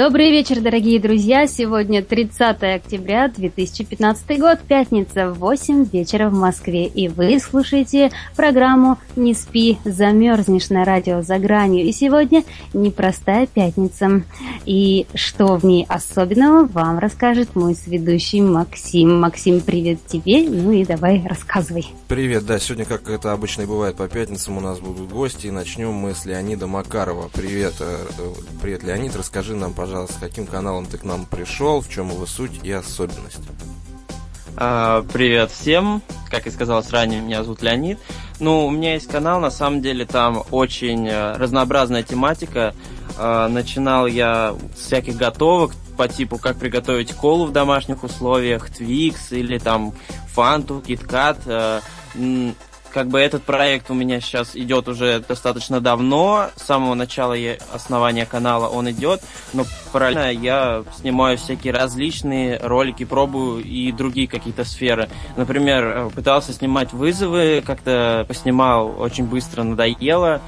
[0.00, 1.46] Добрый вечер, дорогие друзья!
[1.46, 6.86] Сегодня 30 октября 2015 год, пятница, 8 вечера в Москве.
[6.86, 11.84] И вы слушаете программу «Не спи, замерзнешь» на радио «За гранью».
[11.84, 14.22] И сегодня непростая пятница.
[14.64, 19.20] И что в ней особенного, вам расскажет мой сведущий Максим.
[19.20, 21.86] Максим, привет тебе, ну и давай рассказывай.
[22.08, 25.48] Привет, да, сегодня, как это обычно и бывает по пятницам, у нас будут гости.
[25.48, 27.28] И начнем мы с Леонида Макарова.
[27.34, 27.98] Привет, э,
[28.62, 29.89] привет, Леонид, расскажи нам, пожалуйста,
[30.20, 33.40] каким каналом ты к нам пришел, в чем его суть и особенность.
[34.56, 37.98] А, привет всем, как и сказалось ранее, меня зовут Леонид.
[38.40, 42.74] Ну, у меня есть канал, на самом деле там очень э, разнообразная тематика.
[43.16, 49.32] А, начинал я с всяких готовок по типу, как приготовить колу в домашних условиях, твикс
[49.32, 49.92] или там
[50.28, 51.38] фанту, киткат.
[51.46, 51.80] Э,
[52.92, 56.50] как бы этот проект у меня сейчас идет уже достаточно давно.
[56.56, 63.04] С самого начала я, основания канала он идет, но параллельно я снимаю всякие различные ролики,
[63.04, 65.08] пробую и другие какие-то сферы.
[65.36, 70.40] Например, э, пытался снимать вызовы, как-то поснимал, очень быстро надоело.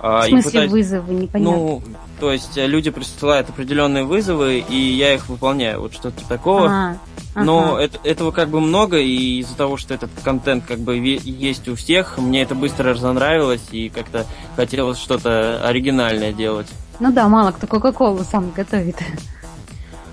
[0.00, 0.70] А, В смысле пытаюсь...
[0.70, 1.14] вызовы?
[1.14, 1.56] Непонятно.
[1.56, 1.82] Ну,
[2.20, 5.80] то есть э, люди присылают определенные вызовы, и я их выполняю.
[5.80, 6.68] Вот что-то такого.
[6.68, 6.96] А,
[7.34, 7.44] ага.
[7.44, 11.68] Но это, этого как бы много, и из-за того, что этот контент как бы есть
[11.68, 16.68] у всех, мне это быстро разонравилось, и как-то хотелось что-то оригинальное делать.
[17.00, 18.96] Ну да, мало кто Кока-Колу сам готовит.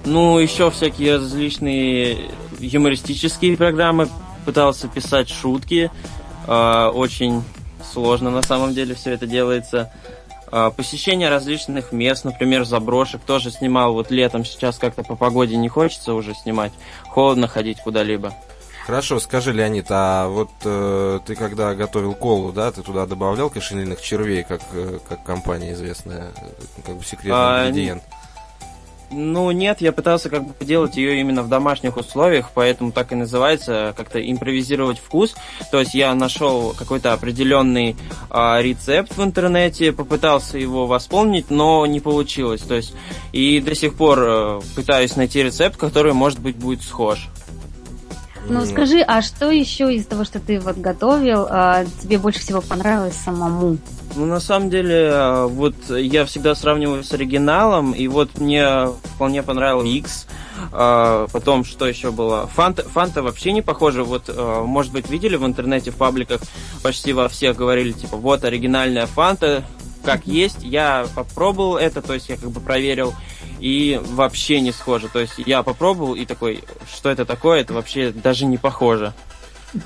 [0.03, 4.08] Ну, еще всякие различные юмористические программы.
[4.45, 5.89] Пытался писать шутки.
[6.47, 7.44] Э, очень
[7.91, 9.91] сложно на самом деле все это делается.
[10.52, 15.70] А, посещение различных мест, например, заброшек, тоже снимал вот летом, сейчас как-то по погоде не
[15.70, 16.71] хочется уже снимать,
[17.04, 18.33] холодно ходить куда-либо.
[18.86, 23.99] Хорошо, скажи, Леонид, а вот э, ты когда готовил колу, да, ты туда добавлял кошелиных
[23.99, 26.31] червей, как, э, как компания известная,
[26.86, 28.04] как бы секретный а, ингредиент?
[29.11, 33.16] Ну, нет, я пытался как бы делать ее именно в домашних условиях, поэтому так и
[33.16, 35.36] называется, как-то импровизировать вкус.
[35.71, 37.95] То есть я нашел какой-то определенный
[38.30, 42.61] а, рецепт в интернете, попытался его восполнить, но не получилось.
[42.61, 42.93] То есть
[43.32, 47.30] и до сих пор а, пытаюсь найти рецепт, который, может быть, будет схож.
[48.48, 52.61] Ну, скажи, а что еще из того, что ты вот готовил, а, тебе больше всего
[52.61, 53.77] понравилось самому?
[54.15, 59.43] Ну, на самом деле, а, вот я всегда сравниваю с оригиналом, и вот мне вполне
[59.43, 60.27] понравился X.
[60.71, 62.48] А, потом, что еще было?
[62.48, 64.04] Фанта, Фанта вообще не похожа.
[64.04, 64.33] Вот,
[64.65, 66.42] может быть, видели в интернете, в пабликах,
[66.81, 69.64] почти во всех говорили, типа, вот оригинальная Фанта,
[70.04, 70.64] как есть.
[70.64, 73.14] Я попробовал это, то есть я как бы проверил,
[73.59, 75.09] и вообще не схоже.
[75.09, 79.14] То есть я попробовал и такой, что это такое, это вообще даже не похоже.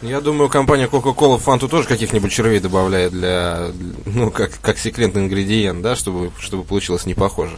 [0.02, 3.72] Я думаю, компания Coca-Cola в фанту тоже каких-нибудь червей добавляет для,
[4.06, 7.58] ну, как, как секретный ингредиент, да, чтобы, чтобы получилось не похоже.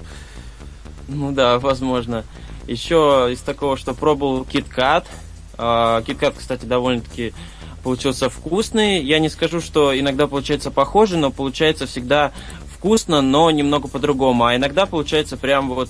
[1.07, 2.23] Ну да, возможно.
[2.67, 5.05] Еще из такого, что пробовал KitKat.
[5.57, 7.33] KitKat, кстати, довольно-таки
[7.83, 9.03] получился вкусный.
[9.03, 12.31] Я не скажу, что иногда получается похоже, но получается всегда
[12.73, 14.45] вкусно, но немного по-другому.
[14.45, 15.89] А иногда получается прям вот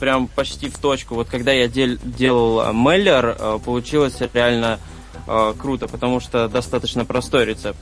[0.00, 1.14] прям почти в точку.
[1.14, 4.80] Вот когда я дел, делал э, Меллер, э, получилось реально
[5.26, 7.78] э, круто, потому что достаточно простой рецепт.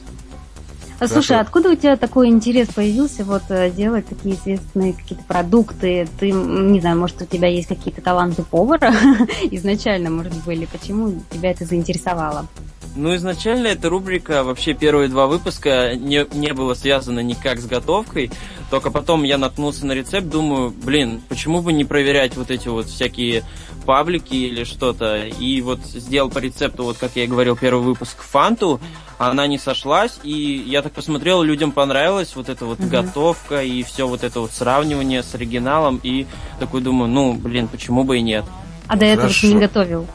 [1.02, 6.08] А, слушай, откуда у тебя такой интерес появился вот э, делать такие известные какие-то продукты?
[6.20, 8.94] Ты, не знаю, может, у тебя есть какие-то таланты повара
[9.50, 10.66] изначально, может, были?
[10.66, 12.46] Почему тебя это заинтересовало?
[12.94, 18.30] Ну, изначально эта рубрика, вообще первые два выпуска не, не было связано никак с готовкой,
[18.72, 22.86] только потом я наткнулся на рецепт, думаю, блин, почему бы не проверять вот эти вот
[22.86, 23.44] всякие
[23.84, 28.22] паблики или что-то, и вот сделал по рецепту, вот как я и говорил, первый выпуск
[28.22, 28.80] фанту,
[29.18, 30.32] она не сошлась, и
[30.66, 32.88] я так посмотрел, людям понравилась вот эта вот угу.
[32.88, 36.26] готовка и все вот это вот сравнивание с оригиналом, и
[36.58, 38.46] такой думаю, ну, блин, почему бы и нет.
[38.86, 39.48] А до этого Хорошо.
[39.48, 40.06] ты не готовил?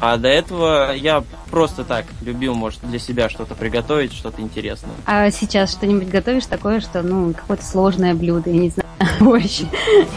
[0.00, 4.92] А до этого я просто так любил, может, для себя что-то приготовить, что-то интересное.
[5.06, 8.88] А сейчас что-нибудь готовишь такое, что, ну, какое-то сложное блюдо, я не знаю,
[9.20, 9.68] овощи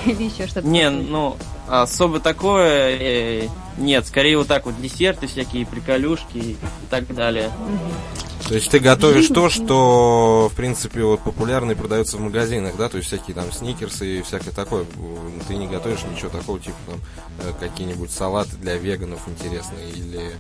[0.06, 0.68] или еще что-то?
[0.68, 1.36] Не, ну,
[1.68, 3.48] особо такое э,
[3.78, 4.06] нет.
[4.06, 6.58] Скорее вот так вот десерты всякие, приколюшки и
[6.90, 7.50] так далее.
[8.52, 12.90] То есть ты готовишь то, что, в принципе, вот популярно и продается в магазинах, да?
[12.90, 14.86] То есть всякие там сникерсы и всякое такое.
[15.48, 17.00] Ты не готовишь ничего такого, типа там
[17.40, 20.34] э, какие-нибудь салаты для веганов интересные или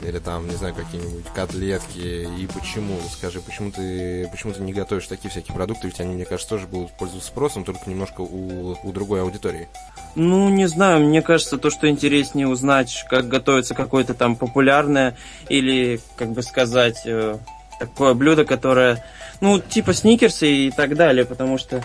[0.00, 2.98] или там, не знаю, какие-нибудь котлетки, и почему?
[3.12, 6.66] Скажи, почему ты, почему ты не готовишь такие всякие продукты, ведь они, мне кажется, тоже
[6.66, 9.68] будут пользоваться спросом, только немножко у, у другой аудитории.
[10.14, 15.16] Ну, не знаю, мне кажется, то, что интереснее узнать, как готовится какое-то там популярное
[15.48, 17.38] или, как бы сказать, э,
[17.78, 19.04] такое блюдо, которое,
[19.40, 21.84] ну, типа сникерсы и так далее, потому что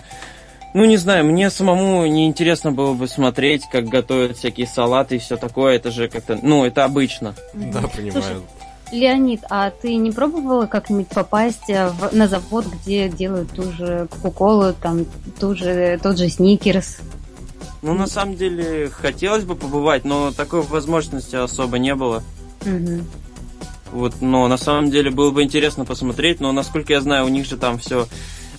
[0.75, 5.19] ну, не знаю, мне самому не интересно было бы смотреть, как готовят всякие салаты и
[5.19, 5.77] все такое.
[5.77, 7.33] Это же как-то, ну, это обычно.
[7.54, 8.12] Да, понимаю.
[8.12, 8.42] Слушай,
[8.92, 14.10] Леонид, а ты не пробовала как-нибудь попасть э, в, на завод, где делают ту же
[14.12, 15.06] Кока-Колу, там,
[15.39, 16.98] ту же, тот же Сникерс?
[17.81, 22.22] Ну, на самом деле, хотелось бы побывать, но такой возможности особо не было.
[22.66, 23.01] Угу.
[23.94, 27.45] Вот, но на самом деле было бы интересно посмотреть, но насколько я знаю, у них
[27.45, 28.07] же там все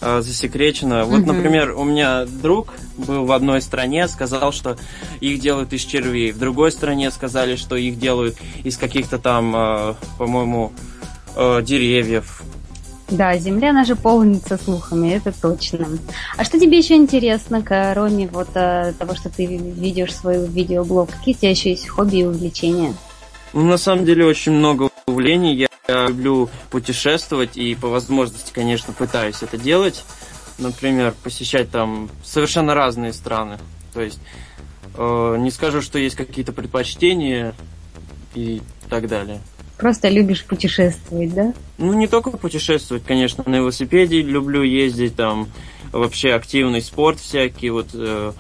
[0.00, 1.04] э, засекречено.
[1.04, 1.32] Вот, угу.
[1.32, 4.76] например, у меня друг был в одной стране, сказал, что
[5.20, 6.32] их делают из червей.
[6.32, 10.72] В другой стране сказали, что их делают из каких-то там, э, по-моему,
[11.37, 12.43] э, деревьев.
[13.08, 15.87] Да, земля наша полнится слухами, это точно.
[16.37, 21.10] А что тебе еще интересно, кроме вот э, того, что ты ведешь свой видеоблог?
[21.10, 22.94] Какие у тебя еще есть хобби и увлечения?
[23.52, 25.54] Ну, на самом деле, очень много увлений.
[25.54, 30.05] Я я люблю путешествовать и по возможности, конечно, пытаюсь это делать.
[30.59, 33.59] Например, посещать там совершенно разные страны.
[33.93, 34.19] То есть
[34.94, 37.55] э, не скажу, что есть какие-то предпочтения
[38.35, 39.41] и так далее.
[39.77, 41.53] Просто любишь путешествовать, да?
[41.77, 45.49] Ну, не только путешествовать, конечно, на велосипеде люблю ездить, там
[45.93, 48.32] вообще активный спорт всякий, вот э,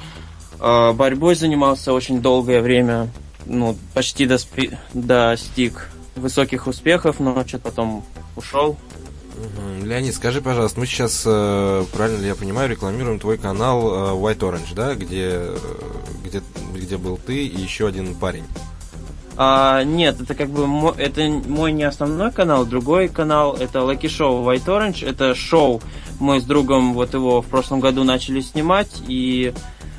[0.58, 3.10] э, борьбой занимался очень долгое время,
[3.44, 8.04] ну, почти доспи, достиг высоких успехов, но что-то потом
[8.36, 8.76] ушел.
[9.82, 14.38] Леонид, скажи, пожалуйста, мы сейчас, э, правильно ли я понимаю, рекламируем твой канал э, White
[14.38, 15.58] Orange, да, где, э,
[16.24, 16.42] где,
[16.74, 18.44] где был ты и еще один парень?
[19.36, 24.08] А, нет, это как бы мой, это мой не основной канал, другой канал это Lucky
[24.08, 25.06] Show White Orange.
[25.06, 25.82] Это шоу.
[26.18, 29.52] Мы с другом вот его в прошлом году начали снимать и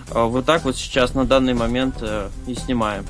[0.10, 2.04] вот так вот сейчас на данный момент
[2.48, 3.06] и снимаем.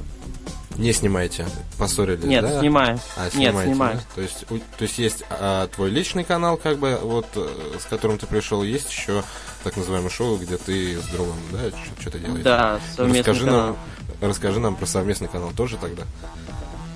[0.78, 1.46] Не снимаете,
[1.78, 2.60] поссорились, Нет, да?
[2.60, 3.00] снимаю.
[3.16, 3.96] А, снимаете, Нет, снимаю.
[3.96, 4.02] Да?
[4.16, 7.48] То есть, у, то есть есть а, твой личный канал, как бы, вот, э,
[7.80, 9.24] с которым ты пришел, есть еще
[9.64, 11.60] так называемое шоу, где ты с другом, да,
[12.00, 12.44] что-то делаешь?
[12.44, 13.66] Да, совместный расскажи канал.
[13.66, 16.04] Нам, расскажи нам про совместный канал тоже тогда.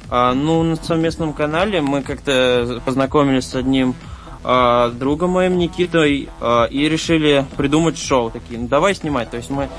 [0.09, 3.95] А, ну, на совместном канале мы как-то познакомились с одним
[4.43, 8.59] а, другом моим Никитой а, и решили придумать шоу такие.
[8.59, 9.29] Ну, давай снимать.
[9.29, 9.69] То есть мы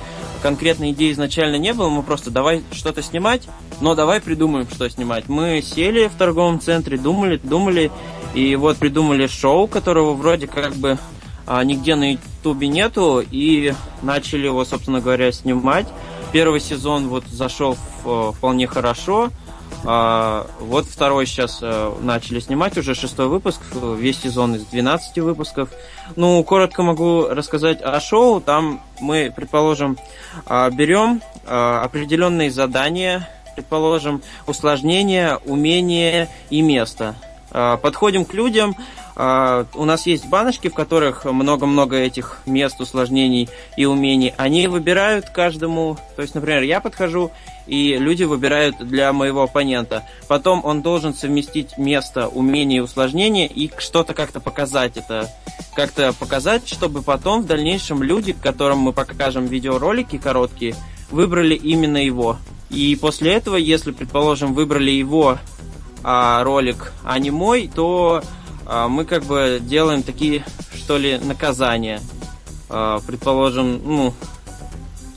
[0.43, 3.49] конкретной идеи изначально не было, мы просто давай что-то снимать,
[3.81, 5.29] но давай придумаем, что снимать.
[5.29, 7.91] Мы сели в торговом центре, думали, думали,
[8.35, 10.99] и вот придумали шоу, которого вроде как бы
[11.47, 13.73] а, нигде на ютубе нету, и
[14.03, 15.87] начали его, собственно говоря, снимать.
[16.33, 19.31] Первый сезон вот зашел в, вполне хорошо,
[19.85, 25.71] а, вот второй сейчас а, начали снимать, уже шестой выпуск, весь сезон из 12 выпусков.
[26.17, 28.41] Ну, коротко могу рассказать о шоу.
[28.41, 29.99] Там мы, предположим,
[30.47, 37.17] а, берем а, определенные задания, предположим, усложнения, умения и место.
[37.51, 38.77] А, подходим к людям,
[39.15, 44.33] у нас есть баночки, в которых много-много этих мест, усложнений и умений.
[44.39, 47.31] Они выбирают каждому, то есть, например, я подхожу,
[47.67, 50.05] и люди выбирают для моего оппонента.
[50.29, 55.29] Потом он должен совместить место, умение и усложнение и что-то как-то показать это.
[55.75, 60.75] Как-то показать, чтобы потом в дальнейшем люди, которым мы покажем видеоролики короткие,
[61.11, 62.37] выбрали именно его.
[62.71, 65.39] И после этого, если, предположим, выбрали его
[66.03, 72.01] а, ролик, а не мой, то а, мы как бы делаем такие, что ли, наказания.
[72.69, 74.15] А, предположим, ну,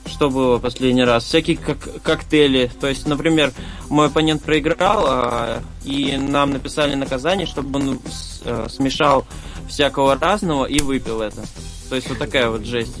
[0.06, 1.24] что было последний раз?
[1.24, 2.70] Всякие как коктейли.
[2.80, 3.52] То есть, например,
[3.88, 8.00] мой оппонент проиграл, а, и нам написали наказание, чтобы он
[8.44, 9.26] а, смешал
[9.68, 11.42] всякого разного и выпил это.
[11.88, 12.96] То есть вот такая вот жесть.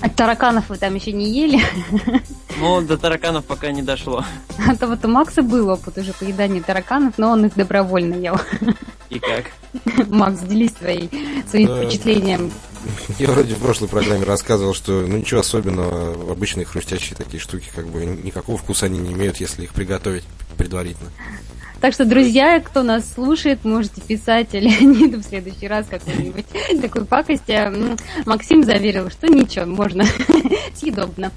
[0.00, 1.60] А тараканов вы там еще не ели?
[2.60, 4.24] Ну, до тараканов пока не дошло.
[4.68, 8.38] А то вот у Макса был опыт уже поедания тараканов, но он их добровольно ел.
[9.08, 9.46] И как?
[10.08, 11.10] Макс, делись своей,
[11.48, 11.82] своим да.
[11.82, 12.52] впечатлением.
[13.18, 17.86] Я вроде в прошлой программе рассказывал, что ну ничего особенного, обычные хрустящие такие штуки, как
[17.88, 20.24] бы никакого вкуса они не имеют, если их приготовить
[20.56, 21.10] предварительно.
[21.80, 26.46] Так что, друзья, кто нас слушает, можете писать Леониду в следующий раз какую-нибудь
[26.82, 27.50] такую пакость.
[28.26, 30.04] Максим заверил, что ничего, можно
[30.74, 31.32] съедобно.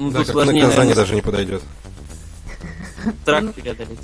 [0.00, 1.62] Ну, да, как наказание даже не подойдет.
[3.22, 3.52] Страх ну.
[3.52, 3.98] преодолеть.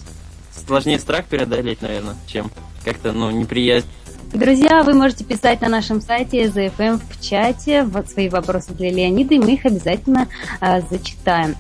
[0.66, 2.50] Сложнее страх преодолеть, наверное, чем
[2.84, 3.86] как-то, ну, неприязнь.
[4.34, 9.36] Друзья, вы можете писать на нашем сайте ZFM в чате вот свои вопросы для Леонида,
[9.36, 10.28] и мы их обязательно
[10.60, 11.56] э, зачитаем.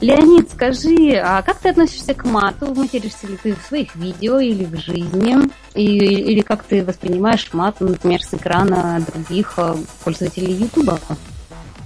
[0.00, 2.74] Леонид, скажи, а как ты относишься к мату?
[2.74, 5.36] Материшься ли ты в своих видео или в жизни?
[5.74, 10.98] И, или как ты воспринимаешь мат, например, с экрана других э, пользователей Ютуба?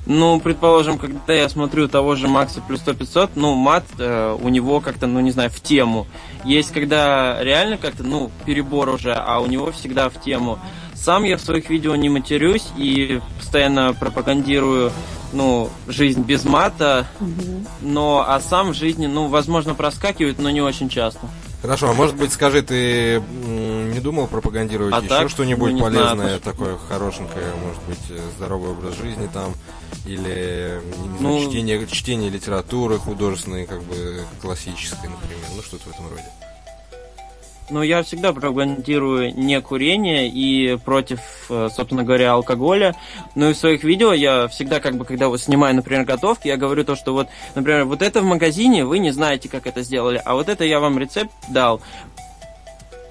[0.04, 4.48] Ну, предположим, когда я смотрю того же Макса плюс 100 500, ну, мат э, у
[4.48, 6.08] него как-то, ну, не знаю, в тему.
[6.44, 10.58] Есть, когда реально как-то, ну, перебор уже, а у него всегда в тему.
[10.94, 14.92] Сам я в своих видео не матерюсь и постоянно пропагандирую,
[15.32, 17.64] ну, жизнь без мата, угу.
[17.80, 21.20] но, а сам в жизни, ну, возможно, проскакивает, но не очень часто.
[21.62, 23.22] Хорошо, а может быть, скажи, ты
[23.92, 28.96] не думал пропагандировать а еще что-нибудь ну, полезное, знаю, такое хорошенькое, может быть, здоровый образ
[28.96, 29.54] жизни там,
[30.06, 30.80] или
[31.18, 36.24] знаю, ну, чтение, чтение литературы художественной, как бы классической, например, ну что-то в этом роде.
[37.70, 42.94] Ну, я всегда пропагандирую не курение и против, э, собственно говоря, алкоголя.
[43.34, 46.58] Ну и в своих видео я всегда, как бы, когда вот снимаю, например, готовки, я
[46.58, 50.20] говорю то, что вот, например, вот это в магазине, вы не знаете, как это сделали,
[50.22, 51.80] а вот это я вам рецепт дал.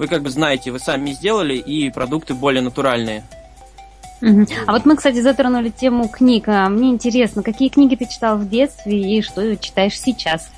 [0.01, 3.23] Вы как бы знаете, вы сами сделали, и продукты более натуральные.
[4.65, 6.47] А вот мы, кстати, затронули тему книг.
[6.47, 10.49] А мне интересно, какие книги ты читал в детстве и что читаешь сейчас?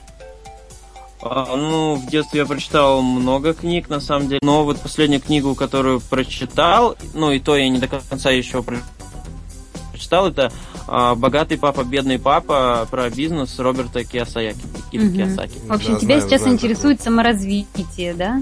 [1.22, 4.40] А, ну, в детстве я прочитал много книг, на самом деле.
[4.44, 10.30] Но вот последнюю книгу, которую прочитал, ну и то я не до конца еще прочитал,
[10.30, 10.54] это
[10.88, 14.64] а, «Богатый папа, бедный папа» про бизнес Роберта Киосаяки.
[14.94, 15.16] Угу.
[15.16, 15.60] Киосаки.
[15.68, 17.12] В общем, да, тебя знаю, сейчас знаю, интересует такое.
[17.12, 18.42] саморазвитие, да?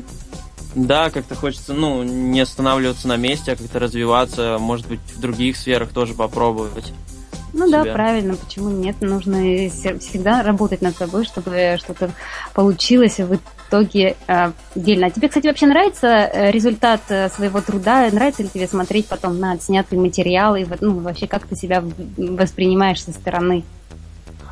[0.75, 5.58] Да, как-то хочется, ну, не останавливаться на месте, а как-то развиваться, может быть, в других
[5.58, 6.94] сферах тоже попробовать.
[7.54, 7.84] Ну себя.
[7.84, 8.96] да, правильно, почему нет?
[9.01, 12.12] Нужно всегда работать над собой, чтобы что-то
[12.54, 13.38] получилось в
[13.68, 15.08] итоге э, дельно.
[15.08, 18.08] А тебе, кстати, вообще нравится э, результат э, своего труда?
[18.10, 21.84] Нравится ли тебе смотреть потом на отснятый материал и ну, вообще как ты себя
[22.18, 23.63] воспринимаешь со стороны?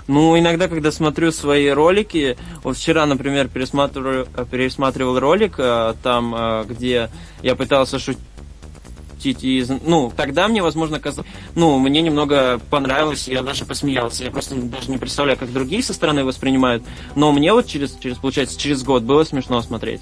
[0.10, 7.10] Ну, иногда, когда смотрю свои ролики, вот вчера, например, пересматривал, пересматривал ролик, э, там, где
[7.44, 8.20] я пытался шутить
[9.20, 9.44] шутить.
[9.44, 11.30] И, ну, тогда мне, возможно, казалось...
[11.56, 14.24] Ну, мне немного понравилось, я даже посмеялся.
[14.24, 16.84] Я просто даже не представляю, как другие со стороны воспринимают.
[17.16, 20.02] Но мне вот через, через получается, через год было смешно смотреть.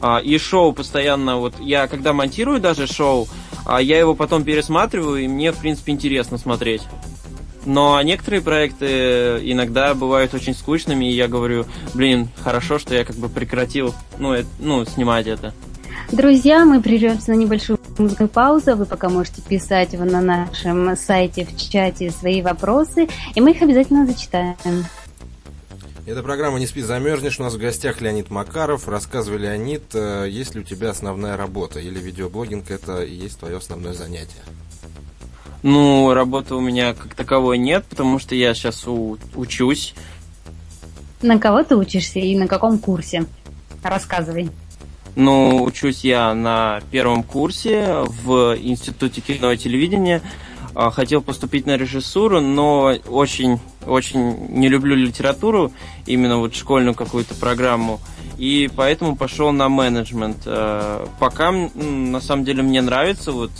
[0.00, 3.28] А, и шоу постоянно, вот я когда монтирую даже шоу,
[3.64, 6.82] а я его потом пересматриваю, и мне, в принципе, интересно смотреть.
[7.64, 13.16] Но некоторые проекты иногда бывают очень скучными, и я говорю, блин, хорошо, что я как
[13.16, 15.54] бы прекратил, ну, это, ну снимать это.
[16.10, 18.76] Друзья, мы прервемся на небольшую музыкальную паузу.
[18.76, 24.06] Вы пока можете писать на нашем сайте в чате свои вопросы, и мы их обязательно
[24.06, 24.56] зачитаем.
[26.04, 27.38] Это программа «Не спи, замерзнешь».
[27.38, 28.88] У нас в гостях Леонид Макаров.
[28.88, 33.58] Рассказывай, Леонид, э, есть ли у тебя основная работа или видеоблогинг– это и есть твое
[33.58, 34.42] основное занятие?
[35.62, 39.94] Ну, работы у меня как таковой нет, потому что я сейчас у- учусь.
[41.22, 43.26] На кого ты учишься и на каком курсе?
[43.82, 44.50] Рассказывай.
[45.14, 50.20] Ну, учусь я на первом курсе в Институте кино и телевидения.
[50.74, 55.70] А, хотел поступить на режиссуру, но очень, очень не люблю литературу,
[56.06, 58.00] именно вот школьную какую-то программу.
[58.38, 60.38] И поэтому пошел на менеджмент.
[60.46, 63.50] А, пока, на самом деле, мне нравится вот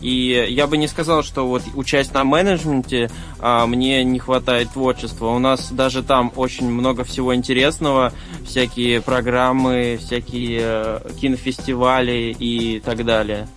[0.00, 5.26] и я бы не сказал, что вот участь на менеджменте а, мне не хватает творчества.
[5.26, 8.12] У нас даже там очень много всего интересного,
[8.44, 13.48] всякие программы, всякие э, кинофестивали и так далее.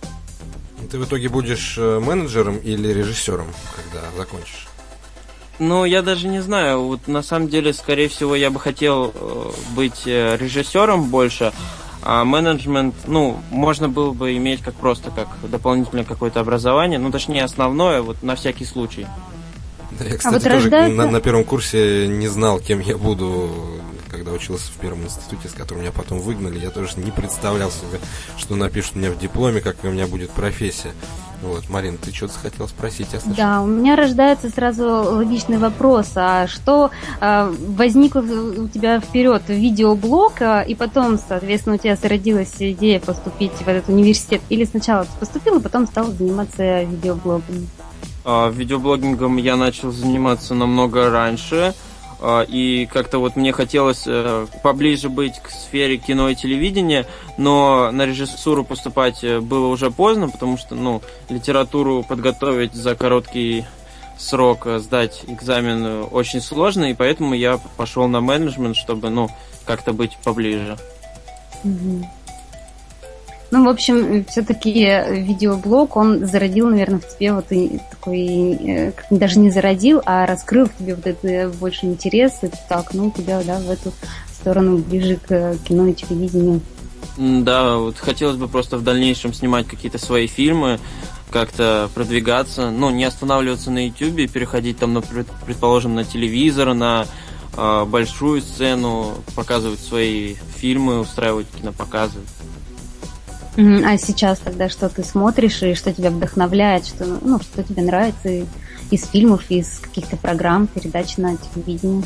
[0.90, 4.68] Ты в итоге будешь э, менеджером или режиссером, когда закончишь?
[5.58, 6.82] Ну, я даже не знаю.
[6.82, 11.52] Вот на самом деле, скорее всего, я бы хотел э, быть режиссером больше,
[12.04, 17.44] а менеджмент, ну, можно было бы иметь как просто как дополнительное какое-то образование, ну, точнее,
[17.44, 19.06] основное, вот на всякий случай.
[19.98, 20.96] Да, я, кстати, а вот тоже рождается...
[20.96, 23.48] на, на первом курсе не знал, кем я буду,
[24.24, 26.58] когда учился в первом институте, с которым меня потом выгнали.
[26.58, 28.00] Я тоже не представлял себе,
[28.38, 30.92] что напишут мне в дипломе, как у меня будет профессия.
[31.42, 33.36] Вот, Марин, ты что-то хотела спросить, я слышу.
[33.36, 36.12] Да, у меня рождается сразу логичный вопрос.
[36.16, 36.90] А что
[37.20, 43.52] э, возникло у тебя вперед видеоблог, а, и потом, соответственно, у тебя зародилась идея поступить
[43.52, 44.40] в этот университет?
[44.48, 47.68] Или сначала ты поступил, и потом стал заниматься видеоблогом?
[48.24, 51.74] А, видеоблогингом я начал заниматься намного раньше.
[52.26, 57.04] А, и как-то вот мне хотелось э, поближе быть к сфере кино и телевидения,
[57.36, 63.66] но на режиссуру поступать э, было уже поздно, потому что, ну, литературу подготовить за короткий
[64.16, 69.28] срок, э, сдать экзамен очень сложно, и поэтому я пошел на менеджмент, чтобы, ну,
[69.66, 70.78] как-то быть поближе.
[71.62, 72.08] Ну
[73.54, 74.72] Ну, в общем, все-таки
[75.10, 80.66] видеоблог, он зародил, наверное, в тебе вот и такой, э, даже не зародил, а раскрыл
[80.66, 83.92] в тебе вот это больше интерес, и так, ну, тебя, да, в эту
[84.32, 86.62] сторону ближе к кино и телевидению.
[87.16, 90.80] Да, вот хотелось бы просто в дальнейшем снимать какие-то свои фильмы,
[91.30, 95.00] как-то продвигаться, ну, не останавливаться на YouTube, переходить там,
[95.46, 97.06] предположим, на телевизор, на
[97.56, 102.18] э, большую сцену, показывать свои фильмы, устраивать кинопоказы.
[103.56, 108.46] А сейчас тогда что ты смотришь и что тебя вдохновляет, что, ну, что тебе нравится
[108.90, 112.04] из фильмов, из каких-то программ, передач на телевидении?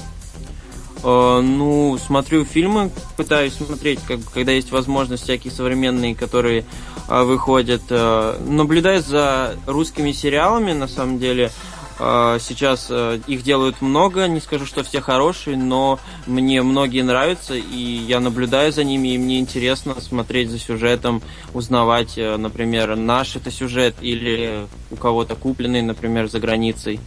[1.03, 6.65] Uh, ну, смотрю фильмы, пытаюсь смотреть, как, когда есть возможность, всякие современные, которые
[7.07, 7.83] uh, выходят.
[7.89, 11.53] Uh, наблюдаю за русскими сериалами, на самом деле.
[11.99, 17.77] Сейчас э, их делают много, не скажу, что все хорошие, но мне многие нравятся, и
[17.77, 21.23] я наблюдаю за ними, и мне интересно смотреть за сюжетом,
[21.55, 27.01] узнавать, э, например, наш это сюжет или у кого-то купленный, например, за границей.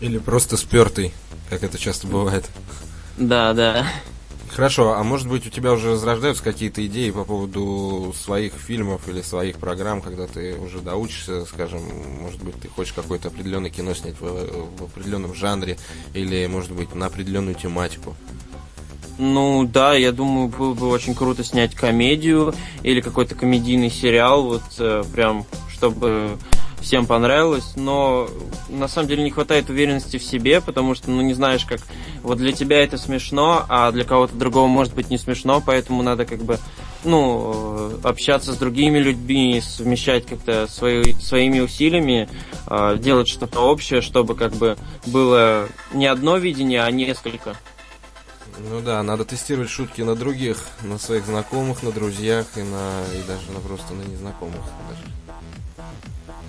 [0.00, 1.12] Или просто спертый,
[1.48, 2.44] как это часто бывает.
[3.16, 3.86] Да, да.
[4.54, 9.22] Хорошо, а может быть у тебя уже разрождаются какие-то идеи по поводу своих фильмов или
[9.22, 11.80] своих программ, когда ты уже доучишься, скажем,
[12.20, 15.78] может быть ты хочешь какое-то определенное кино снять в, в определенном жанре
[16.12, 18.14] или, может быть, на определенную тематику?
[19.18, 24.62] Ну да, я думаю, было бы очень круто снять комедию или какой-то комедийный сериал, вот
[24.78, 26.36] э, прям, чтобы
[26.82, 28.28] всем понравилось, но
[28.68, 31.80] на самом деле не хватает уверенности в себе, потому что, ну, не знаешь, как...
[32.22, 36.24] Вот для тебя это смешно, а для кого-то другого может быть не смешно, поэтому надо
[36.24, 36.58] как бы,
[37.04, 42.28] ну, общаться с другими людьми, совмещать как-то свои, своими усилиями,
[42.68, 47.56] э, делать что-то общее, чтобы как бы было не одно видение, а несколько.
[48.58, 53.26] Ну да, надо тестировать шутки на других, на своих знакомых, на друзьях и на и
[53.26, 55.12] даже на просто на незнакомых даже.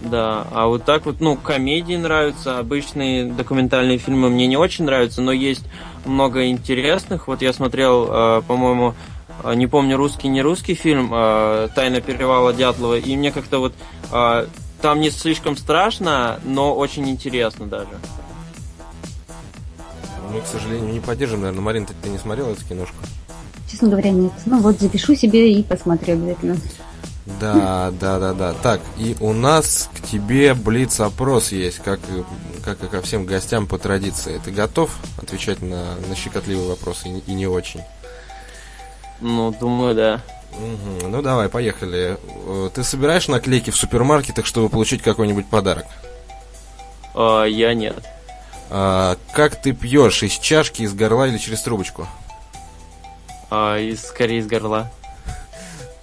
[0.04, 5.22] Да, а вот так вот, ну, комедии нравятся, обычные документальные фильмы мне не очень нравятся,
[5.22, 5.64] но есть
[6.04, 7.28] много интересных.
[7.28, 8.96] Вот я смотрел, э, по-моему,
[9.44, 13.74] э, не помню, русский, не русский фильм э, «Тайна перевала Дятлова», и мне как-то вот
[14.12, 14.48] э,
[14.82, 17.98] там не слишком страшно, но очень интересно даже.
[20.34, 21.62] Мы, к сожалению, не поддержим, наверное.
[21.62, 22.96] Марин, ты, ты не смотрел эту киношку?
[23.70, 24.32] Честно говоря, нет.
[24.46, 26.58] Ну вот, запишу себе и посмотрю обязательно.
[27.40, 28.54] Да, да, да, да.
[28.54, 32.00] Так, и у нас к тебе блиц-опрос есть, как,
[32.66, 34.42] как и ко всем гостям по традиции.
[34.44, 34.90] Ты готов
[35.22, 37.82] отвечать на, на щекотливые вопросы и, и не очень?
[39.22, 40.22] Ну, думаю, да.
[40.52, 41.10] Угу.
[41.10, 42.18] Ну, давай, поехали.
[42.46, 45.86] Э, ты собираешь наклейки в супермаркетах, чтобы получить какой-нибудь подарок?
[47.14, 48.04] А, я нет.
[48.70, 50.24] А, как ты пьешь?
[50.24, 52.08] Из чашки, из горла или через трубочку?
[53.50, 54.92] А, из, скорее из горла.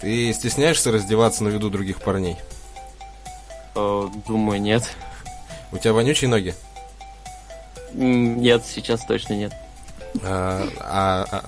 [0.01, 2.37] Ты стесняешься раздеваться на виду других парней?
[3.75, 4.85] О, думаю, нет.
[5.73, 6.55] У тебя вонючие ноги?
[7.93, 9.53] Нет, сейчас точно нет.
[10.23, 11.45] А, а,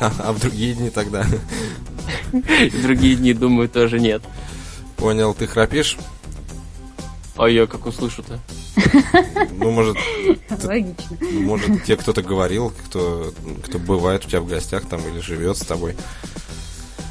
[0.00, 1.24] а, а в другие дни тогда?
[2.32, 4.22] В другие дни, думаю, тоже нет.
[4.96, 5.96] Понял, ты храпишь?
[7.36, 8.38] А я как услышу-то?
[9.52, 9.96] Ну, может...
[10.64, 11.16] Логично.
[11.20, 13.32] Может, тебе кто-то говорил, кто,
[13.64, 15.96] кто бывает у тебя в гостях там или живет с тобой.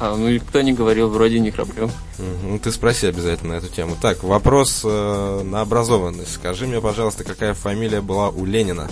[0.00, 1.90] А, ну никто не говорил, вроде не храплю.
[2.18, 3.96] Ну ты спроси обязательно эту тему.
[4.00, 6.34] Так, вопрос э, на образованность.
[6.34, 8.88] Скажи мне, пожалуйста, какая фамилия была у Ленина?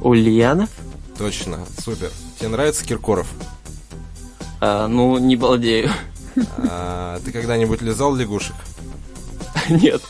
[0.00, 0.70] Ульянов?
[1.16, 2.10] Точно, супер.
[2.38, 3.28] Тебе нравится Киркоров?
[4.60, 5.90] А, ну, не балдею.
[6.68, 8.56] А, ты когда-нибудь лизал лягушек?
[9.68, 10.02] Нет.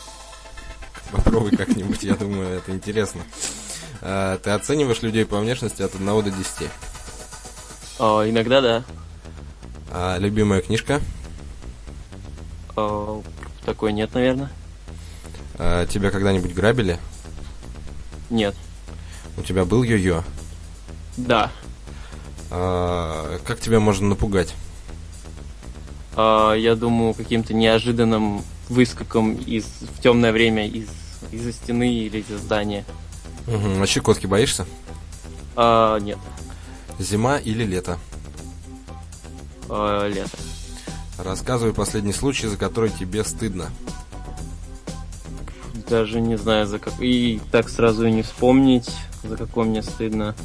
[1.11, 3.21] Попробуй как-нибудь, я думаю, это интересно.
[4.01, 6.69] А, ты оцениваешь людей по внешности от 1 до 10?
[7.99, 8.83] О, иногда да.
[9.91, 11.01] А любимая книжка?
[12.75, 13.21] О,
[13.65, 14.49] такой нет, наверное.
[15.57, 16.99] А, тебя когда-нибудь грабили?
[18.29, 18.55] Нет.
[19.37, 20.23] У тебя был йо-йо?
[21.17, 21.51] Да.
[22.49, 24.55] А, как тебя можно напугать?
[26.23, 30.87] А, я думаю, каким-то неожиданным выскоком из, в темное время из,
[31.31, 32.85] из-за стены или из-за здания.
[33.47, 33.81] Угу.
[33.81, 34.67] А щекотки боишься?
[35.55, 36.19] А, нет.
[36.99, 37.97] Зима или лето?
[39.67, 40.37] А, лето.
[41.17, 43.71] Рассказывай последний случай, за который тебе стыдно.
[45.89, 46.93] Даже не знаю, за как...
[47.01, 48.89] И так сразу и не вспомнить,
[49.23, 50.35] за какой мне стыдно.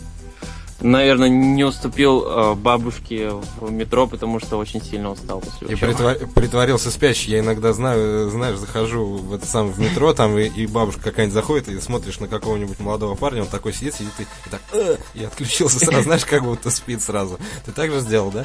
[0.81, 6.27] Наверное, не уступил э, бабушке в метро, потому что очень сильно устал после И притва-
[6.35, 7.31] притворился спящий.
[7.31, 11.35] Я иногда знаю, знаешь, захожу в это самое в метро, там и, и бабушка какая-нибудь
[11.35, 14.97] заходит, и смотришь на какого-нибудь молодого парня, он такой сидит, сидит и, и так, «Э!»
[15.15, 17.39] и отключился сразу, знаешь, как будто спит сразу.
[17.65, 18.45] Ты так же сделал, да?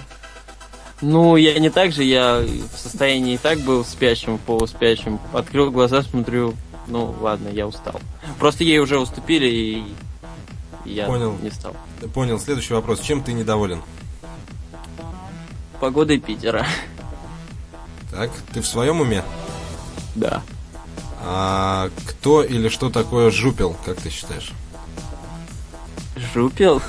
[1.01, 2.37] Ну, я не так же, я
[2.73, 5.19] в состоянии и так был спящим, полуспящим.
[5.33, 6.53] Открыл глаза, смотрю,
[6.87, 7.99] ну ладно, я устал.
[8.39, 9.83] Просто ей уже уступили, и
[10.85, 11.37] я Понял.
[11.41, 11.75] не стал.
[12.13, 12.39] Понял.
[12.39, 12.99] Следующий вопрос.
[12.99, 13.81] Чем ты недоволен?
[15.79, 16.65] Погодой Питера.
[18.11, 19.23] Так, ты в своем уме?
[20.15, 20.41] Да.
[21.23, 24.51] А кто или что такое жупел, как ты считаешь?
[26.33, 26.81] Жупел?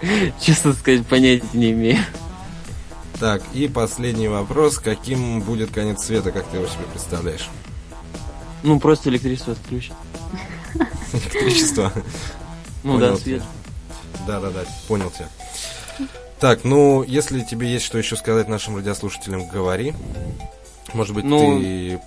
[0.40, 1.98] Честно сказать, понятия не имею.
[3.18, 4.78] Так, и последний вопрос.
[4.78, 7.48] Каким будет конец света, как ты его себе представляешь?
[8.62, 9.96] Ну, просто электричество отключат.
[11.12, 11.92] Электричество?
[12.84, 13.42] Ну да, свет.
[14.26, 15.28] Да-да-да, понял тебя.
[16.38, 19.94] Так, ну, если тебе есть что еще сказать нашим радиослушателям, говори.
[20.94, 22.00] Может быть, Ну- ты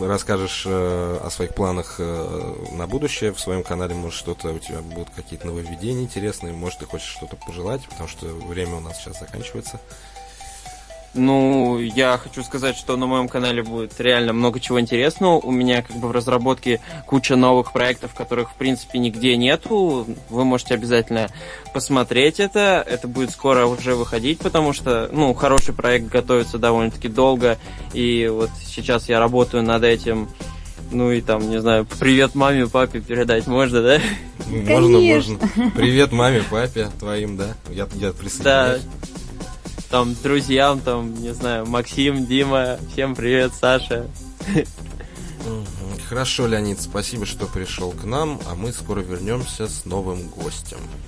[0.00, 4.80] расскажешь э, о своих планах э, на будущее в своем канале, может, что-то у тебя
[4.82, 9.18] будут какие-то нововведения интересные, может, ты хочешь что-то пожелать, потому что время у нас сейчас
[9.18, 9.80] заканчивается.
[11.14, 15.38] Ну, я хочу сказать, что на моем канале будет реально много чего интересного.
[15.38, 20.06] У меня как бы в разработке куча новых проектов, которых в принципе нигде нету.
[20.28, 21.28] Вы можете обязательно
[21.72, 22.84] посмотреть это.
[22.88, 27.58] Это будет скоро уже выходить, потому что, ну, хороший проект готовится довольно-таки долго.
[27.92, 30.28] И вот сейчас я работаю над этим.
[30.90, 34.00] Ну и там, не знаю, привет маме, папе передать можно, да?
[34.48, 35.34] Ну, Можно, Конечно.
[35.34, 35.70] можно.
[35.70, 37.54] Привет маме, папе твоим, да?
[37.70, 38.78] Я, я Да.
[39.94, 44.08] Там друзьям, там, не знаю, Максим, Дима, всем привет, Саша.
[46.08, 50.78] Хорошо, Леонид, спасибо, что пришел к нам, а мы скоро вернемся с новым гостем.